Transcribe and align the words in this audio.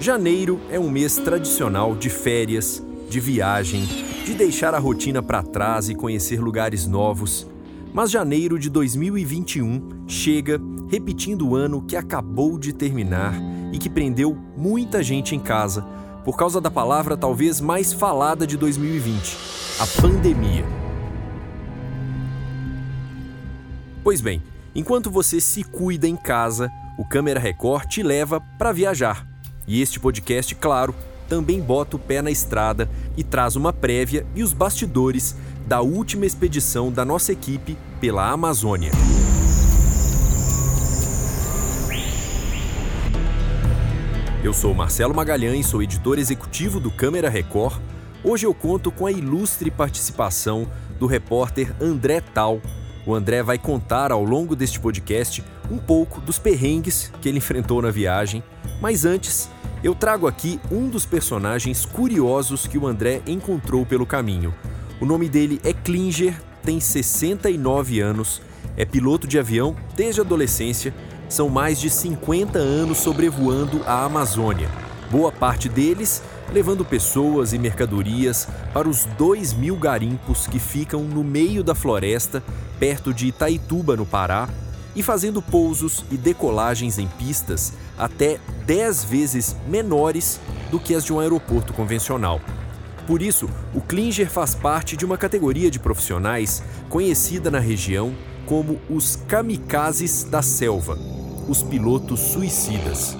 Janeiro 0.00 0.58
é 0.70 0.80
um 0.80 0.90
mês 0.90 1.16
tradicional 1.16 1.94
de 1.94 2.08
férias, 2.08 2.82
de 3.10 3.20
viagem, 3.20 3.84
de 4.24 4.32
deixar 4.32 4.74
a 4.74 4.78
rotina 4.78 5.22
para 5.22 5.42
trás 5.42 5.90
e 5.90 5.94
conhecer 5.94 6.40
lugares 6.40 6.86
novos. 6.86 7.46
Mas 7.92 8.10
janeiro 8.10 8.58
de 8.58 8.70
2021 8.70 10.06
chega 10.08 10.58
repetindo 10.88 11.46
o 11.46 11.54
ano 11.54 11.82
que 11.82 11.96
acabou 11.96 12.58
de 12.58 12.72
terminar 12.72 13.34
e 13.74 13.78
que 13.78 13.90
prendeu 13.90 14.34
muita 14.56 15.02
gente 15.02 15.36
em 15.36 15.38
casa 15.38 15.82
por 16.24 16.34
causa 16.34 16.62
da 16.62 16.70
palavra 16.70 17.14
talvez 17.14 17.60
mais 17.60 17.92
falada 17.92 18.46
de 18.46 18.56
2020, 18.56 19.36
a 19.80 20.00
pandemia. 20.00 20.64
Pois 24.02 24.22
bem, 24.22 24.42
enquanto 24.74 25.10
você 25.10 25.42
se 25.42 25.62
cuida 25.62 26.08
em 26.08 26.16
casa, 26.16 26.70
o 26.98 27.04
Câmera 27.04 27.38
Record 27.38 27.86
te 27.86 28.02
leva 28.02 28.40
para 28.40 28.72
viajar. 28.72 29.29
E 29.70 29.80
este 29.80 30.00
podcast, 30.00 30.52
claro, 30.56 30.92
também 31.28 31.60
bota 31.60 31.94
o 31.94 31.98
pé 31.98 32.20
na 32.20 32.28
estrada 32.28 32.90
e 33.16 33.22
traz 33.22 33.54
uma 33.54 33.72
prévia 33.72 34.26
e 34.34 34.42
os 34.42 34.52
bastidores 34.52 35.36
da 35.64 35.80
última 35.80 36.26
expedição 36.26 36.90
da 36.90 37.04
nossa 37.04 37.30
equipe 37.30 37.78
pela 38.00 38.28
Amazônia. 38.28 38.90
Eu 44.42 44.52
sou 44.52 44.74
Marcelo 44.74 45.14
Magalhães, 45.14 45.66
sou 45.66 45.80
editor 45.80 46.18
executivo 46.18 46.80
do 46.80 46.90
Câmera 46.90 47.30
Record. 47.30 47.80
Hoje 48.24 48.46
eu 48.46 48.52
conto 48.52 48.90
com 48.90 49.06
a 49.06 49.12
ilustre 49.12 49.70
participação 49.70 50.66
do 50.98 51.06
repórter 51.06 51.72
André 51.80 52.20
Tal. 52.20 52.60
O 53.06 53.14
André 53.14 53.40
vai 53.40 53.56
contar 53.56 54.10
ao 54.10 54.24
longo 54.24 54.56
deste 54.56 54.80
podcast 54.80 55.44
um 55.70 55.78
pouco 55.78 56.20
dos 56.20 56.40
perrengues 56.40 57.12
que 57.22 57.28
ele 57.28 57.38
enfrentou 57.38 57.80
na 57.80 57.92
viagem, 57.92 58.42
mas 58.80 59.04
antes 59.04 59.48
eu 59.82 59.94
trago 59.94 60.26
aqui 60.26 60.60
um 60.70 60.88
dos 60.88 61.06
personagens 61.06 61.86
curiosos 61.86 62.66
que 62.66 62.76
o 62.76 62.86
André 62.86 63.22
encontrou 63.26 63.86
pelo 63.86 64.04
caminho. 64.04 64.54
O 65.00 65.06
nome 65.06 65.28
dele 65.28 65.60
é 65.64 65.72
Klinger, 65.72 66.38
tem 66.62 66.78
69 66.78 68.00
anos, 68.00 68.42
é 68.76 68.84
piloto 68.84 69.26
de 69.26 69.38
avião 69.38 69.74
desde 69.96 70.20
a 70.20 70.24
adolescência 70.24 70.94
são 71.28 71.48
mais 71.48 71.80
de 71.80 71.88
50 71.88 72.58
anos 72.58 72.98
sobrevoando 72.98 73.82
a 73.86 74.04
Amazônia, 74.04 74.68
boa 75.10 75.30
parte 75.30 75.68
deles 75.68 76.22
levando 76.52 76.84
pessoas 76.84 77.52
e 77.52 77.58
mercadorias 77.58 78.48
para 78.74 78.88
os 78.88 79.04
2 79.16 79.52
mil 79.54 79.76
garimpos 79.76 80.48
que 80.48 80.58
ficam 80.58 81.04
no 81.04 81.22
meio 81.22 81.62
da 81.62 81.74
floresta, 81.74 82.42
perto 82.78 83.14
de 83.14 83.28
Itaituba, 83.28 83.96
no 83.96 84.04
Pará, 84.04 84.48
e 84.94 85.02
fazendo 85.02 85.40
pousos 85.40 86.04
e 86.10 86.16
decolagens 86.16 86.98
em 86.98 87.06
pistas 87.06 87.72
até 88.00 88.38
10 88.66 89.04
vezes 89.04 89.54
menores 89.68 90.40
do 90.70 90.80
que 90.80 90.94
as 90.94 91.04
de 91.04 91.12
um 91.12 91.20
aeroporto 91.20 91.72
convencional. 91.74 92.40
Por 93.06 93.20
isso, 93.20 93.48
o 93.74 93.80
Klinger 93.80 94.30
faz 94.30 94.54
parte 94.54 94.96
de 94.96 95.04
uma 95.04 95.18
categoria 95.18 95.70
de 95.70 95.78
profissionais 95.78 96.62
conhecida 96.88 97.50
na 97.50 97.58
região 97.58 98.14
como 98.46 98.80
os 98.88 99.16
kamikazes 99.16 100.24
da 100.24 100.42
selva, 100.42 100.96
os 101.48 101.62
pilotos 101.62 102.20
suicidas. 102.20 103.16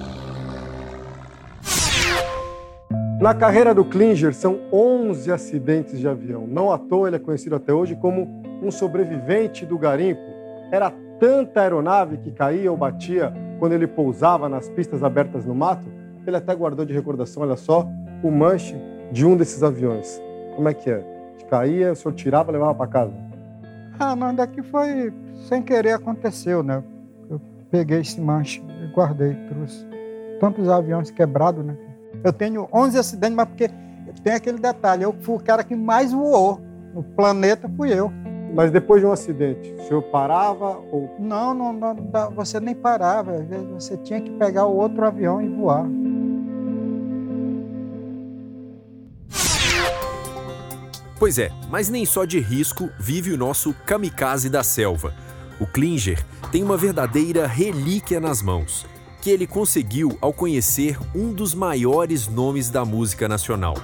Na 3.21 3.35
carreira 3.35 3.73
do 3.73 3.85
Klinger 3.85 4.33
são 4.33 4.61
11 4.73 5.31
acidentes 5.31 5.99
de 5.99 6.07
avião. 6.07 6.47
Não 6.47 6.71
à 6.71 6.77
toa 6.79 7.07
ele 7.07 7.17
é 7.17 7.19
conhecido 7.19 7.55
até 7.55 7.71
hoje 7.71 7.95
como 7.95 8.41
um 8.63 8.71
sobrevivente 8.71 9.63
do 9.63 9.77
garimpo. 9.77 10.21
Era 10.71 10.91
tanta 11.19 11.61
aeronave 11.61 12.17
que 12.17 12.31
caía 12.31 12.71
ou 12.71 12.77
batia 12.77 13.31
quando 13.61 13.73
ele 13.73 13.85
pousava 13.85 14.49
nas 14.49 14.67
pistas 14.67 15.03
abertas 15.03 15.45
no 15.45 15.53
mato, 15.53 15.85
ele 16.25 16.35
até 16.35 16.55
guardou 16.55 16.83
de 16.83 16.95
recordação, 16.95 17.43
olha 17.43 17.55
só, 17.55 17.87
o 18.23 18.31
manche 18.31 18.75
de 19.11 19.23
um 19.23 19.37
desses 19.37 19.61
aviões. 19.61 20.19
Como 20.55 20.67
é 20.67 20.73
que 20.73 20.89
é? 20.89 21.05
Caía, 21.47 21.91
o 21.91 21.95
senhor 21.95 22.15
tirava 22.15 22.49
e 22.49 22.53
levava 22.53 22.73
para 22.73 22.87
casa? 22.87 23.13
Ah, 23.99 24.15
não, 24.15 24.33
daqui 24.33 24.63
foi 24.63 25.13
sem 25.47 25.61
querer 25.61 25.93
aconteceu, 25.93 26.63
né? 26.63 26.83
peguei 27.69 27.99
esse 27.99 28.19
manche 28.19 28.63
guardei, 28.95 29.35
trouxe. 29.47 29.85
Tantos 30.39 30.67
aviões 30.67 31.11
quebrados, 31.11 31.63
né? 31.63 31.77
Eu 32.23 32.33
tenho 32.33 32.67
11 32.73 32.97
acidentes, 32.97 33.35
mas 33.35 33.47
porque 33.47 33.69
tem 34.23 34.33
aquele 34.33 34.57
detalhe, 34.57 35.03
eu 35.03 35.13
fui 35.21 35.35
o 35.35 35.39
cara 35.39 35.63
que 35.63 35.75
mais 35.75 36.11
voou 36.11 36.59
no 36.95 37.03
planeta, 37.03 37.69
fui 37.77 37.93
eu. 37.93 38.11
Mas 38.53 38.69
depois 38.69 39.01
de 39.01 39.07
um 39.07 39.11
acidente, 39.11 39.73
o 39.79 39.87
senhor 39.87 40.01
parava 40.03 40.77
ou... 40.91 41.15
Não, 41.17 41.53
não, 41.53 41.71
não 41.71 41.95
você 42.35 42.59
nem 42.59 42.75
parava, 42.75 43.33
às 43.33 43.45
vezes 43.45 43.67
você 43.67 43.97
tinha 43.97 44.19
que 44.19 44.31
pegar 44.31 44.65
o 44.65 44.75
outro 44.75 45.05
avião 45.05 45.41
e 45.41 45.47
voar. 45.47 45.85
Pois 51.17 51.37
é, 51.37 51.51
mas 51.69 51.87
nem 51.87 52.03
só 52.03 52.25
de 52.25 52.39
risco 52.39 52.89
vive 52.99 53.31
o 53.31 53.37
nosso 53.37 53.73
kamikaze 53.85 54.49
da 54.49 54.63
selva. 54.63 55.13
O 55.59 55.67
Klinger 55.67 56.25
tem 56.51 56.63
uma 56.63 56.75
verdadeira 56.75 57.45
relíquia 57.45 58.19
nas 58.19 58.41
mãos, 58.41 58.87
que 59.21 59.29
ele 59.29 59.45
conseguiu 59.45 60.17
ao 60.19 60.33
conhecer 60.33 60.97
um 61.15 61.31
dos 61.31 61.53
maiores 61.53 62.27
nomes 62.27 62.71
da 62.71 62.83
música 62.83 63.29
nacional. 63.29 63.75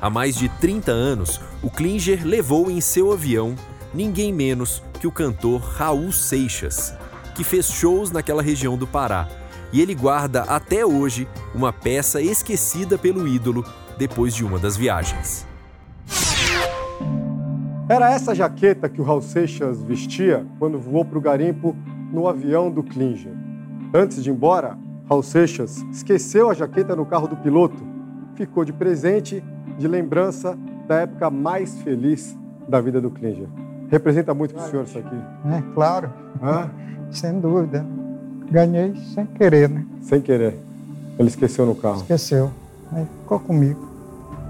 Há 0.00 0.10
mais 0.10 0.34
de 0.34 0.48
30 0.48 0.90
anos, 0.90 1.40
o 1.62 1.70
Klinger 1.70 2.26
levou 2.26 2.68
em 2.68 2.80
seu 2.80 3.12
avião 3.12 3.54
ninguém 3.92 4.32
menos 4.32 4.82
que 5.00 5.06
o 5.06 5.12
cantor 5.12 5.60
Raul 5.60 6.12
Seixas, 6.12 6.94
que 7.34 7.44
fez 7.44 7.70
shows 7.70 8.10
naquela 8.10 8.42
região 8.42 8.76
do 8.76 8.86
Pará. 8.86 9.28
E 9.72 9.80
ele 9.80 9.94
guarda 9.94 10.42
até 10.42 10.84
hoje 10.84 11.28
uma 11.54 11.72
peça 11.72 12.20
esquecida 12.20 12.98
pelo 12.98 13.26
ídolo 13.26 13.64
depois 13.96 14.34
de 14.34 14.44
uma 14.44 14.58
das 14.58 14.76
viagens. 14.76 15.46
Era 17.88 18.10
essa 18.10 18.34
jaqueta 18.34 18.88
que 18.88 19.00
o 19.00 19.04
Raul 19.04 19.20
Seixas 19.20 19.82
vestia 19.82 20.46
quando 20.58 20.78
voou 20.78 21.04
para 21.04 21.18
o 21.18 21.20
garimpo 21.20 21.76
no 22.12 22.28
avião 22.28 22.70
do 22.70 22.82
Klinger. 22.82 23.32
Antes 23.92 24.22
de 24.22 24.30
ir 24.30 24.32
embora, 24.32 24.78
Raul 25.08 25.22
Seixas 25.22 25.82
esqueceu 25.90 26.48
a 26.48 26.54
jaqueta 26.54 26.94
no 26.94 27.04
carro 27.04 27.26
do 27.26 27.36
piloto. 27.36 27.82
Ficou 28.36 28.64
de 28.64 28.72
presente, 28.72 29.42
de 29.76 29.88
lembrança 29.88 30.56
da 30.86 31.00
época 31.00 31.30
mais 31.30 31.82
feliz 31.82 32.38
da 32.68 32.80
vida 32.80 33.00
do 33.00 33.10
Klinger. 33.10 33.48
Representa 33.90 34.32
muito 34.32 34.54
para 34.54 34.64
o 34.64 34.70
senhor 34.70 34.84
isso 34.84 34.98
aqui? 34.98 35.16
É, 35.46 35.62
claro. 35.74 36.12
Hã? 36.42 36.70
sem 37.10 37.40
dúvida. 37.40 37.84
Ganhei 38.50 38.94
sem 39.14 39.26
querer, 39.26 39.68
né? 39.68 39.84
Sem 40.00 40.20
querer. 40.20 40.58
Ele 41.18 41.28
esqueceu 41.28 41.66
no 41.66 41.74
carro? 41.74 41.98
Esqueceu. 41.98 42.50
Aí 42.92 43.04
ficou 43.20 43.38
comigo. 43.40 43.88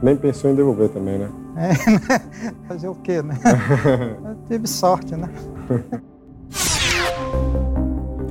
Nem 0.03 0.17
pensou 0.17 0.51
em 0.51 0.55
devolver 0.55 0.89
também, 0.89 1.19
né? 1.19 1.29
É, 1.57 1.69
né? 1.69 2.21
fazer 2.69 2.89
o 2.89 2.95
quê, 2.95 3.21
né? 3.23 3.39
Eu 4.25 4.37
tive 4.49 4.67
sorte, 4.67 5.17
né? 5.17 5.29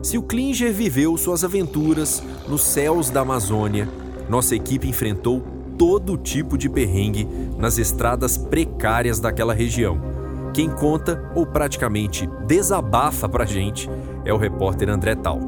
Se 0.02 0.18
o 0.18 0.24
Klinger 0.24 0.74
viveu 0.74 1.16
suas 1.18 1.44
aventuras 1.44 2.24
nos 2.48 2.64
céus 2.64 3.10
da 3.10 3.22
Amazônia, 3.22 3.88
nossa 4.28 4.56
equipe 4.56 4.88
enfrentou 4.88 5.44
todo 5.78 6.18
tipo 6.18 6.58
de 6.58 6.70
perrengue 6.70 7.28
nas 7.58 7.78
estradas 7.78 8.38
precárias 8.38 9.20
daquela 9.20 9.54
região. 9.54 10.19
Quem 10.54 10.70
conta, 10.70 11.32
ou 11.36 11.46
praticamente 11.46 12.28
desabafa 12.48 13.30
pra 13.30 13.46
gente, 13.46 13.90
é 14.26 14.34
o 14.34 14.38
repórter 14.38 14.90
André 14.90 15.16
Tal. 15.16 15.40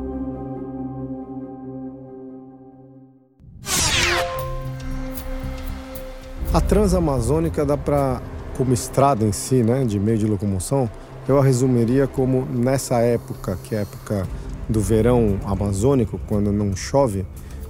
A 6.53 6.59
Transamazônica 6.59 7.65
dá 7.65 7.77
para, 7.77 8.21
como 8.57 8.73
estrada 8.73 9.25
em 9.25 9.31
si, 9.31 9.63
né, 9.63 9.85
de 9.85 9.99
meio 9.99 10.17
de 10.17 10.27
locomoção, 10.27 10.89
eu 11.27 11.39
a 11.39 11.43
resumiria 11.43 12.07
como 12.07 12.45
nessa 12.45 12.99
época, 12.99 13.57
que 13.63 13.73
é 13.73 13.79
a 13.79 13.81
época 13.81 14.27
do 14.67 14.79
verão 14.79 15.39
amazônico, 15.45 16.19
quando 16.27 16.51
não 16.51 16.75
chove, 16.75 17.25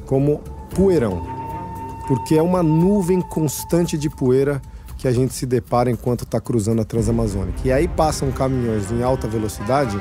como 0.06 0.42
poeirão. 0.76 1.22
Porque 2.08 2.36
é 2.36 2.42
uma 2.42 2.64
nuvem 2.64 3.22
constante 3.22 3.98
de 3.98 4.10
poeira 4.10 4.62
que 5.02 5.08
a 5.08 5.12
gente 5.12 5.34
se 5.34 5.48
depara 5.48 5.90
enquanto 5.90 6.26
está 6.26 6.40
cruzando 6.40 6.80
a 6.80 6.86
Transamazônica. 6.86 7.58
E 7.66 7.72
aí 7.72 7.88
passam 7.88 8.32
caminhões 8.32 8.92
em 8.92 9.02
alta 9.02 9.28
velocidade 9.28 10.00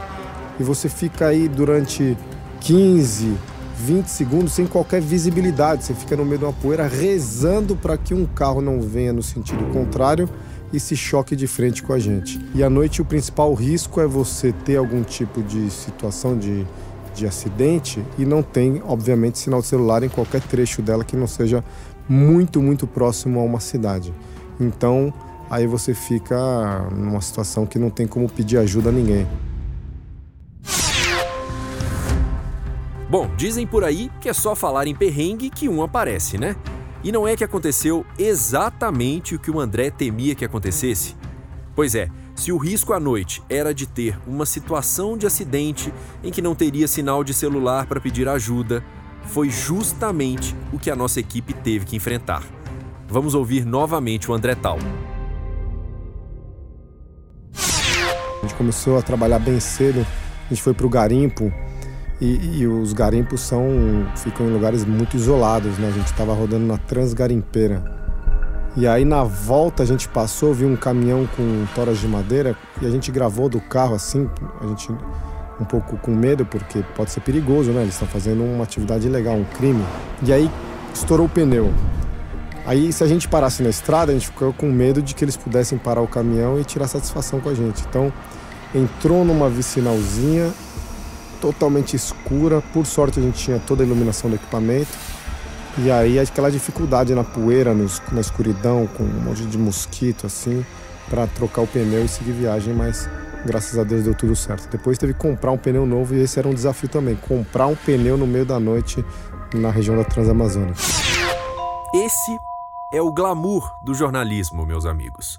e 0.58 0.62
você 0.62 0.90
fica 0.90 1.28
aí 1.28 1.48
durante 1.48 2.18
15, 2.60 3.34
20 3.78 4.06
segundos 4.08 4.52
sem 4.52 4.66
qualquer 4.66 5.00
visibilidade. 5.00 5.86
Você 5.86 5.94
fica 5.94 6.14
no 6.14 6.24
meio 6.26 6.40
de 6.40 6.44
uma 6.44 6.52
poeira 6.52 6.86
rezando 6.86 7.74
para 7.74 7.96
que 7.96 8.12
um 8.12 8.26
carro 8.26 8.60
não 8.60 8.78
venha 8.82 9.10
no 9.10 9.22
sentido 9.22 9.64
contrário 9.72 10.28
e 10.70 10.78
se 10.78 10.94
choque 10.94 11.34
de 11.34 11.46
frente 11.46 11.82
com 11.82 11.94
a 11.94 11.98
gente. 11.98 12.38
E 12.54 12.62
à 12.62 12.68
noite 12.68 13.00
o 13.00 13.04
principal 13.04 13.54
risco 13.54 14.02
é 14.02 14.06
você 14.06 14.52
ter 14.52 14.76
algum 14.76 15.02
tipo 15.02 15.42
de 15.42 15.70
situação 15.70 16.38
de, 16.38 16.66
de 17.14 17.26
acidente 17.26 18.04
e 18.18 18.26
não 18.26 18.42
tem, 18.42 18.82
obviamente, 18.84 19.38
sinal 19.38 19.62
de 19.62 19.66
celular 19.66 20.02
em 20.02 20.10
qualquer 20.10 20.42
trecho 20.42 20.82
dela 20.82 21.04
que 21.04 21.16
não 21.16 21.26
seja 21.26 21.64
muito, 22.06 22.60
muito 22.60 22.86
próximo 22.86 23.40
a 23.40 23.42
uma 23.42 23.60
cidade. 23.60 24.12
Então, 24.60 25.12
aí 25.48 25.66
você 25.66 25.94
fica 25.94 26.88
numa 26.92 27.20
situação 27.20 27.66
que 27.66 27.78
não 27.78 27.90
tem 27.90 28.06
como 28.06 28.28
pedir 28.28 28.58
ajuda 28.58 28.90
a 28.90 28.92
ninguém. 28.92 29.26
Bom, 33.08 33.28
dizem 33.36 33.66
por 33.66 33.82
aí 33.82 34.08
que 34.20 34.28
é 34.28 34.32
só 34.32 34.54
falar 34.54 34.86
em 34.86 34.94
perrengue 34.94 35.50
que 35.50 35.68
um 35.68 35.82
aparece, 35.82 36.38
né? 36.38 36.54
E 37.02 37.10
não 37.10 37.26
é 37.26 37.34
que 37.34 37.42
aconteceu 37.42 38.06
exatamente 38.16 39.34
o 39.34 39.38
que 39.38 39.50
o 39.50 39.58
André 39.58 39.90
temia 39.90 40.34
que 40.34 40.44
acontecesse? 40.44 41.16
Pois 41.74 41.94
é, 41.94 42.08
se 42.36 42.52
o 42.52 42.56
risco 42.56 42.92
à 42.92 43.00
noite 43.00 43.42
era 43.48 43.74
de 43.74 43.86
ter 43.86 44.16
uma 44.26 44.46
situação 44.46 45.16
de 45.16 45.26
acidente 45.26 45.92
em 46.22 46.30
que 46.30 46.42
não 46.42 46.54
teria 46.54 46.86
sinal 46.86 47.24
de 47.24 47.34
celular 47.34 47.86
para 47.86 48.00
pedir 48.00 48.28
ajuda, 48.28 48.84
foi 49.24 49.50
justamente 49.50 50.54
o 50.72 50.78
que 50.78 50.90
a 50.90 50.96
nossa 50.96 51.18
equipe 51.18 51.52
teve 51.52 51.86
que 51.86 51.96
enfrentar. 51.96 52.59
Vamos 53.10 53.34
ouvir 53.34 53.66
novamente 53.66 54.30
o 54.30 54.34
André 54.34 54.54
Tal. 54.54 54.78
A 57.52 58.42
gente 58.42 58.54
começou 58.54 58.96
a 58.96 59.02
trabalhar 59.02 59.40
bem 59.40 59.58
cedo, 59.58 60.06
a 60.46 60.48
gente 60.48 60.62
foi 60.62 60.72
para 60.72 60.86
o 60.86 60.88
garimpo 60.88 61.52
e, 62.20 62.60
e, 62.60 62.66
os 62.68 62.92
garimpos 62.92 63.40
são 63.40 63.66
ficam 64.14 64.46
em 64.46 64.52
lugares 64.52 64.84
muito 64.84 65.16
isolados, 65.16 65.76
né? 65.78 65.88
A 65.88 65.90
gente 65.90 66.06
estava 66.06 66.32
rodando 66.32 66.64
na 66.64 66.78
Transgarimpeira. 66.78 67.82
E 68.76 68.86
aí 68.86 69.04
na 69.04 69.24
volta 69.24 69.82
a 69.82 69.86
gente 69.86 70.08
passou, 70.08 70.54
viu 70.54 70.68
um 70.68 70.76
caminhão 70.76 71.28
com 71.36 71.66
toras 71.74 71.98
de 71.98 72.06
madeira 72.06 72.56
e 72.80 72.86
a 72.86 72.90
gente 72.90 73.10
gravou 73.10 73.48
do 73.48 73.60
carro 73.60 73.96
assim, 73.96 74.30
a 74.60 74.66
gente 74.68 74.88
um 75.60 75.64
pouco 75.64 75.96
com 75.96 76.14
medo 76.14 76.46
porque 76.46 76.84
pode 76.94 77.10
ser 77.10 77.20
perigoso, 77.22 77.72
né? 77.72 77.82
Eles 77.82 77.94
estão 77.94 78.06
fazendo 78.06 78.44
uma 78.44 78.62
atividade 78.62 79.08
ilegal, 79.08 79.34
um 79.34 79.44
crime. 79.44 79.84
E 80.22 80.32
aí 80.32 80.48
estourou 80.94 81.26
o 81.26 81.28
pneu. 81.28 81.74
Aí 82.66 82.92
se 82.92 83.02
a 83.02 83.06
gente 83.06 83.26
parasse 83.26 83.62
na 83.62 83.70
estrada, 83.70 84.12
a 84.12 84.14
gente 84.14 84.26
ficou 84.26 84.52
com 84.52 84.66
medo 84.70 85.02
de 85.02 85.14
que 85.14 85.24
eles 85.24 85.36
pudessem 85.36 85.78
parar 85.78 86.02
o 86.02 86.08
caminhão 86.08 86.60
e 86.60 86.64
tirar 86.64 86.86
satisfação 86.88 87.40
com 87.40 87.48
a 87.48 87.54
gente. 87.54 87.82
Então 87.88 88.12
entrou 88.74 89.24
numa 89.24 89.48
vicinalzinha 89.48 90.52
totalmente 91.40 91.96
escura. 91.96 92.62
Por 92.72 92.86
sorte 92.86 93.18
a 93.18 93.22
gente 93.22 93.42
tinha 93.42 93.58
toda 93.58 93.82
a 93.82 93.86
iluminação 93.86 94.28
do 94.28 94.36
equipamento. 94.36 94.90
E 95.78 95.90
aí 95.90 96.18
aquela 96.18 96.50
dificuldade 96.50 97.14
na 97.14 97.24
poeira, 97.24 97.74
na 98.12 98.20
escuridão, 98.20 98.86
com 98.86 99.04
um 99.04 99.20
monte 99.22 99.44
de 99.46 99.56
mosquito 99.56 100.26
assim, 100.26 100.64
para 101.08 101.26
trocar 101.26 101.62
o 101.62 101.66
pneu 101.66 102.04
e 102.04 102.08
seguir 102.08 102.32
viagem, 102.32 102.74
mas 102.74 103.08
graças 103.46 103.78
a 103.78 103.84
Deus 103.84 104.04
deu 104.04 104.14
tudo 104.14 104.36
certo. 104.36 104.68
Depois 104.68 104.98
teve 104.98 105.14
que 105.14 105.20
comprar 105.20 105.52
um 105.52 105.56
pneu 105.56 105.86
novo 105.86 106.14
e 106.14 106.20
esse 106.20 106.38
era 106.38 106.48
um 106.48 106.54
desafio 106.54 106.88
também, 106.88 107.16
comprar 107.16 107.66
um 107.66 107.76
pneu 107.76 108.16
no 108.16 108.26
meio 108.26 108.44
da 108.44 108.60
noite 108.60 109.04
na 109.54 109.70
região 109.70 109.96
da 109.96 110.04
Transamazônica. 110.04 110.78
Esse 111.94 112.38
é 112.92 113.00
o 113.00 113.12
glamour 113.12 113.72
do 113.84 113.94
jornalismo, 113.94 114.66
meus 114.66 114.84
amigos. 114.84 115.38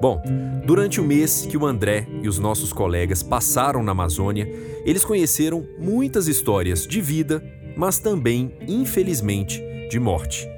Bom, 0.00 0.22
durante 0.64 1.00
o 1.00 1.04
mês 1.04 1.44
que 1.44 1.56
o 1.56 1.66
André 1.66 2.06
e 2.22 2.28
os 2.28 2.38
nossos 2.38 2.72
colegas 2.72 3.20
passaram 3.20 3.82
na 3.82 3.90
Amazônia, 3.90 4.48
eles 4.84 5.04
conheceram 5.04 5.66
muitas 5.76 6.28
histórias 6.28 6.86
de 6.86 7.00
vida, 7.00 7.42
mas 7.76 7.98
também, 7.98 8.56
infelizmente, 8.68 9.60
de 9.90 9.98
morte. 9.98 10.48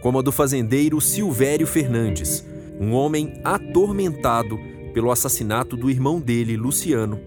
Como 0.00 0.18
a 0.18 0.22
do 0.22 0.32
fazendeiro 0.32 0.98
Silvério 1.02 1.66
Fernandes, 1.66 2.46
um 2.80 2.94
homem 2.94 3.40
atormentado 3.44 4.58
pelo 4.94 5.10
assassinato 5.10 5.76
do 5.76 5.90
irmão 5.90 6.18
dele, 6.18 6.56
Luciano, 6.56 7.20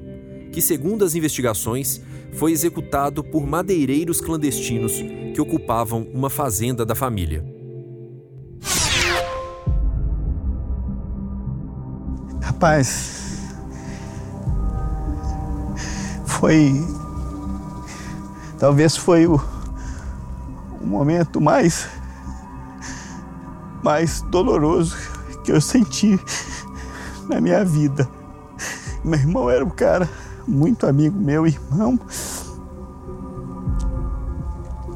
que, 0.51 0.63
segundo 0.63 1.06
as 1.06 1.13
investigações, 1.13 2.01
foi 2.31 2.51
executado 2.53 3.24
por 3.24 3.45
madeireiros 3.45 4.19
clandestinos 4.19 4.94
que 5.33 5.41
ocupavam 5.41 6.07
uma 6.12 6.29
fazenda 6.29 6.83
da 6.83 6.95
família. 6.95 7.56
Rapaz, 12.57 13.38
foi. 16.25 16.83
Talvez 18.57 18.98
foi 18.98 19.27
o, 19.27 19.39
o 20.81 20.88
momento 20.88 21.39
mais. 21.39 21.88
mais 23.83 24.21
doloroso 24.21 24.98
que 25.44 25.51
eu 25.51 25.62
senti 25.62 26.19
na 27.30 27.39
minha 27.39 27.63
vida. 27.63 28.09
Meu 29.06 29.19
irmão 29.19 29.51
era 29.51 29.63
um 29.63 29.69
cara 29.69 30.10
muito 30.48 30.88
amigo 30.88 31.15
meu, 31.15 31.45
irmão. 31.45 32.00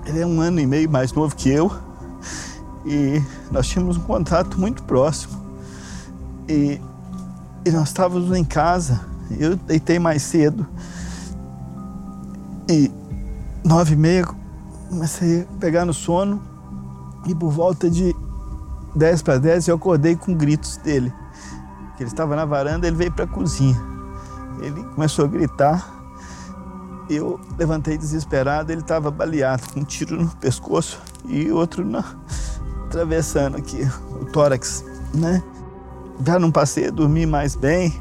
Ele 0.08 0.20
é 0.20 0.26
um 0.26 0.42
ano 0.42 0.60
e 0.60 0.66
meio 0.66 0.90
mais 0.90 1.14
novo 1.14 1.36
que 1.36 1.48
eu 1.48 1.72
e 2.84 3.22
nós 3.52 3.68
tínhamos 3.68 3.98
um 3.98 4.02
contato 4.02 4.60
muito 4.60 4.82
próximo. 4.82 5.40
E 6.50 6.82
e 7.66 7.72
nós 7.72 7.90
estávamos 7.90 8.36
em 8.36 8.44
casa, 8.44 9.00
eu 9.40 9.56
deitei 9.56 10.00
mais 10.00 10.24
cedo. 10.24 10.68
E 12.70 12.92
nove 13.64 13.94
e 13.94 13.98
meia 13.98 14.26
comecei 14.90 15.42
a 15.42 15.60
pegar 15.60 15.86
no 15.86 15.94
sono. 15.94 16.42
E 17.28 17.36
por 17.36 17.52
volta 17.52 17.90
de 17.90 18.16
dez 18.96 19.22
para 19.22 19.38
dez 19.38 19.68
eu 19.68 19.76
acordei 19.76 20.16
com 20.16 20.34
gritos 20.34 20.78
dele. 20.78 21.14
Ele 22.00 22.10
estava 22.10 22.36
na 22.36 22.46
varanda, 22.46 22.88
ele 22.88 22.96
veio 22.96 23.12
para 23.12 23.26
a 23.26 23.28
cozinha. 23.28 23.80
Ele 24.60 24.84
começou 24.96 25.26
a 25.26 25.28
gritar. 25.28 25.88
Eu 27.08 27.40
levantei 27.60 27.98
desesperado, 27.98 28.72
ele 28.72 28.82
estava 28.82 29.12
baleado, 29.12 29.64
com 29.72 29.82
um 29.82 29.84
tiro 29.84 30.16
no 30.20 30.30
pescoço 30.38 31.00
e 31.26 31.52
outro 31.52 31.86
na, 31.86 32.04
atravessando 32.86 33.58
aqui 33.58 33.88
o 34.20 34.26
tórax, 34.32 34.84
né? 35.14 35.44
Já 36.26 36.40
não 36.40 36.52
passei 36.52 36.88
a 36.88 36.92
dormir 36.92 37.26
mais 37.26 37.56
bem, 37.56 37.94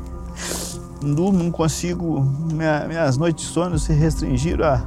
não 1.03 1.15
durmo, 1.15 1.43
não 1.43 1.51
consigo, 1.51 2.21
minha, 2.53 2.87
minhas 2.87 3.17
noites 3.17 3.47
de 3.47 3.53
sono 3.53 3.79
se 3.79 3.93
restringiram 3.93 4.67
a, 4.67 4.83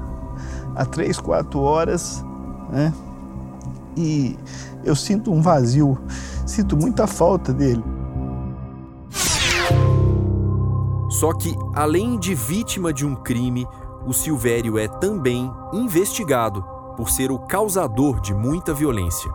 a 0.76 0.86
três, 0.86 1.20
quatro 1.20 1.60
horas, 1.62 2.24
né? 2.70 2.94
E 3.96 4.38
eu 4.84 4.96
sinto 4.96 5.32
um 5.32 5.42
vazio, 5.42 5.98
sinto 6.46 6.76
muita 6.76 7.08
falta 7.08 7.54
dele. 7.54 7.84
Só 11.10 11.32
que, 11.34 11.56
além 11.74 12.18
de 12.18 12.34
vítima 12.34 12.92
de 12.92 13.06
um 13.06 13.16
crime, 13.16 13.68
o 14.06 14.12
Silvério 14.12 14.78
é 14.78 14.88
também 14.88 15.50
investigado 15.72 16.64
por 16.98 17.10
ser 17.10 17.32
o 17.32 17.40
causador 17.40 18.20
de 18.20 18.34
muita 18.34 18.74
violência. 18.74 19.32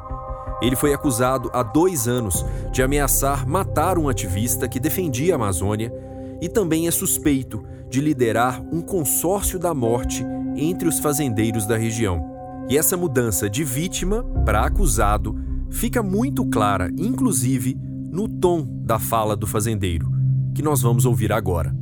Ele 0.61 0.75
foi 0.75 0.93
acusado 0.93 1.51
há 1.53 1.63
dois 1.63 2.09
anos 2.09 2.45
de 2.73 2.83
ameaçar 2.83 3.47
matar 3.47 3.99
um 3.99 4.09
ativista 4.09 4.69
que 4.69 4.81
defendia 4.81 5.35
a 5.35 5.37
Amazônia 5.37 5.93
e 6.41 6.49
também 6.49 6.87
é 6.87 6.91
suspeito 6.91 7.65
de 7.89 8.01
liderar 8.01 8.61
um 8.73 8.81
consórcio 8.81 9.59
da 9.59 9.73
morte 9.73 10.25
entre 10.57 10.89
os 10.89 10.99
fazendeiros 10.99 11.67
da 11.67 11.77
região. 11.77 12.37
E 12.69 12.77
essa 12.77 12.97
mudança 12.97 13.49
de 13.49 13.65
vítima 13.65 14.23
para 14.45 14.67
acusado 14.67 15.35
fica 15.71 16.03
muito 16.03 16.45
clara, 16.47 16.91
inclusive, 16.99 17.79
no 18.11 18.29
tom 18.29 18.67
da 18.83 18.99
fala 18.99 19.37
do 19.37 19.47
fazendeiro, 19.47 20.11
que 20.55 20.63
nós 20.63 20.83
vamos 20.83 21.05
ouvir 21.05 21.33
agora. 21.33 21.75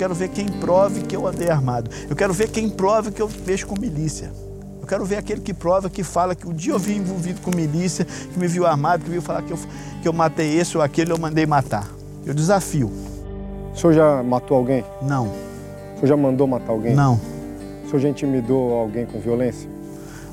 Quero 0.00 0.14
ver 0.14 0.28
quem 0.30 0.48
prove 0.48 1.02
que 1.02 1.14
eu 1.14 1.26
andei 1.26 1.50
armado. 1.50 1.90
Eu 2.08 2.16
quero 2.16 2.32
ver 2.32 2.48
quem 2.48 2.70
prove 2.70 3.10
que 3.10 3.20
eu 3.20 3.30
mexo 3.46 3.66
com 3.66 3.78
milícia. 3.78 4.32
Eu 4.80 4.86
quero 4.86 5.04
ver 5.04 5.16
aquele 5.16 5.42
que 5.42 5.52
prova, 5.52 5.90
que 5.90 6.02
fala 6.02 6.34
que 6.34 6.48
um 6.48 6.54
dia 6.54 6.72
eu 6.72 6.78
vi 6.78 6.96
envolvido 6.96 7.42
com 7.42 7.54
milícia, 7.54 8.06
que 8.06 8.38
me 8.38 8.48
viu 8.48 8.64
armado, 8.66 9.04
que 9.04 9.10
viu 9.10 9.20
falar 9.20 9.42
que 9.42 9.52
eu, 9.52 9.58
que 10.00 10.08
eu 10.08 10.12
matei 10.14 10.58
esse 10.58 10.74
ou 10.74 10.82
aquele, 10.82 11.12
eu 11.12 11.18
mandei 11.18 11.44
matar. 11.44 11.86
Eu 12.24 12.32
desafio. 12.32 12.90
O 13.74 13.76
senhor 13.76 13.92
já 13.92 14.22
matou 14.22 14.56
alguém? 14.56 14.82
Não. 15.02 15.26
O 15.26 15.96
senhor 15.96 16.06
já 16.06 16.16
mandou 16.16 16.46
matar 16.46 16.72
alguém? 16.72 16.94
Não. 16.94 17.20
O 17.84 17.88
senhor 17.88 17.98
já 18.00 18.08
intimidou 18.08 18.72
alguém 18.72 19.04
com 19.04 19.20
violência? 19.20 19.68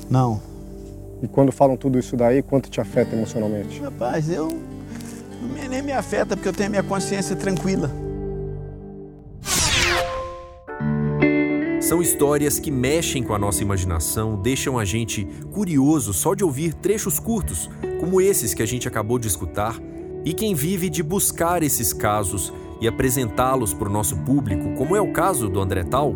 Não. 0.08 0.40
E 1.22 1.28
quando 1.28 1.52
falam 1.52 1.76
tudo 1.76 1.98
isso 1.98 2.16
daí, 2.16 2.42
quanto 2.42 2.70
te 2.70 2.80
afeta 2.80 3.14
emocionalmente? 3.14 3.82
Rapaz, 3.82 4.30
eu 4.30 4.48
nem 5.68 5.82
me 5.82 5.92
afeta 5.92 6.34
porque 6.34 6.48
eu 6.48 6.54
tenho 6.54 6.68
a 6.68 6.70
minha 6.70 6.82
consciência 6.82 7.36
tranquila. 7.36 8.07
São 11.80 12.02
histórias 12.02 12.58
que 12.58 12.72
mexem 12.72 13.22
com 13.22 13.32
a 13.32 13.38
nossa 13.38 13.62
imaginação, 13.62 14.36
deixam 14.36 14.78
a 14.78 14.84
gente 14.84 15.24
curioso 15.52 16.12
só 16.12 16.34
de 16.34 16.42
ouvir 16.42 16.74
trechos 16.74 17.20
curtos, 17.20 17.70
como 18.00 18.20
esses 18.20 18.52
que 18.52 18.62
a 18.62 18.66
gente 18.66 18.88
acabou 18.88 19.16
de 19.18 19.28
escutar. 19.28 19.78
E 20.24 20.32
quem 20.32 20.54
vive 20.54 20.90
de 20.90 21.04
buscar 21.04 21.62
esses 21.62 21.92
casos 21.92 22.52
e 22.80 22.88
apresentá-los 22.88 23.72
para 23.72 23.88
o 23.88 23.92
nosso 23.92 24.16
público, 24.18 24.74
como 24.76 24.96
é 24.96 25.00
o 25.00 25.12
caso 25.12 25.48
do 25.48 25.60
André 25.60 25.84
Tal, 25.84 26.14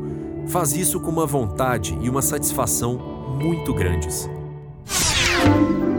faz 0.48 0.72
isso 0.72 0.98
com 0.98 1.10
uma 1.10 1.26
vontade 1.26 1.96
e 2.02 2.10
uma 2.10 2.22
satisfação 2.22 2.98
muito 3.40 3.72
grandes. 3.72 4.28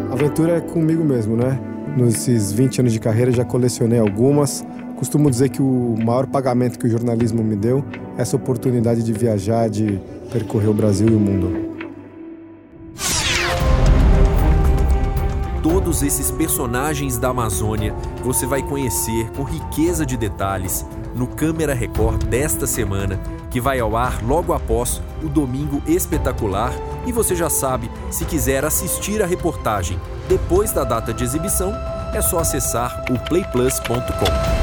A 0.10 0.14
aventura 0.14 0.58
é 0.58 0.62
comigo 0.62 1.06
mesmo, 1.06 1.38
né? 1.38 1.58
Nesses 1.96 2.52
20 2.52 2.82
anos 2.82 2.94
de 2.94 3.00
carreira 3.00 3.32
já 3.32 3.46
colecionei 3.46 4.00
algumas, 4.00 4.66
Costumo 4.98 5.30
dizer 5.30 5.50
que 5.50 5.62
o 5.62 5.96
maior 6.04 6.28
pagamento 6.28 6.80
que 6.80 6.88
o 6.88 6.90
jornalismo 6.90 7.44
me 7.44 7.56
deu 7.56 7.84
é 8.18 8.22
essa 8.22 8.36
oportunidade 8.36 9.04
de 9.04 9.12
viajar, 9.12 9.70
de 9.70 10.00
percorrer 10.32 10.70
o 10.70 10.74
Brasil 10.74 11.08
e 11.10 11.16
o 11.16 11.20
mundo. 11.20 11.74
todos 15.94 16.02
esses 16.02 16.32
personagens 16.32 17.18
da 17.18 17.30
Amazônia 17.30 17.94
você 18.24 18.46
vai 18.46 18.62
conhecer 18.62 19.30
com 19.32 19.44
riqueza 19.44 20.06
de 20.06 20.18
detalhes 20.18 20.86
no 21.14 21.28
Câmera 21.28 21.74
Record 21.74 22.24
desta 22.24 22.66
semana, 22.66 23.20
que 23.52 23.62
vai 23.62 23.80
ao 23.80 23.96
ar 23.96 24.24
logo 24.24 24.54
após 24.54 25.02
o 25.22 25.30
Domingo 25.30 25.84
Espetacular. 25.86 26.74
E 27.06 27.12
você 27.12 27.36
já 27.36 27.50
sabe, 27.50 27.92
se 28.10 28.26
quiser 28.26 28.66
assistir 28.66 29.22
a 29.22 29.26
reportagem 29.26 30.00
depois 30.28 30.72
da 30.72 30.84
data 30.84 31.14
de 31.14 31.24
exibição, 31.24 31.74
é 32.14 32.22
só 32.22 32.40
acessar 32.40 33.06
o 33.12 33.20
playplus.com. 33.20 34.63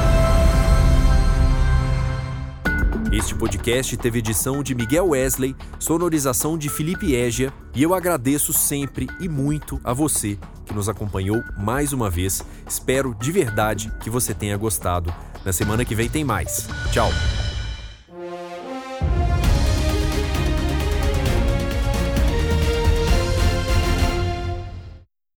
Este 3.21 3.35
podcast 3.35 3.99
teve 3.99 4.21
edição 4.21 4.63
de 4.63 4.75
Miguel 4.75 5.09
Wesley, 5.09 5.55
sonorização 5.79 6.57
de 6.57 6.71
Felipe 6.71 7.15
Égia 7.15 7.53
e 7.75 7.83
eu 7.83 7.93
agradeço 7.93 8.51
sempre 8.51 9.07
e 9.21 9.29
muito 9.29 9.79
a 9.85 9.93
você 9.93 10.39
que 10.65 10.73
nos 10.73 10.89
acompanhou 10.89 11.43
mais 11.59 11.93
uma 11.93 12.09
vez. 12.09 12.43
Espero 12.67 13.15
de 13.15 13.31
verdade 13.31 13.93
que 14.01 14.09
você 14.09 14.33
tenha 14.33 14.57
gostado. 14.57 15.15
Na 15.45 15.53
semana 15.53 15.85
que 15.85 15.95
vem 15.95 16.09
tem 16.09 16.25
mais. 16.25 16.67
Tchau! 16.93 17.11